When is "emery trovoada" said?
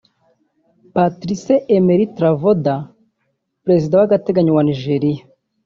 1.75-2.75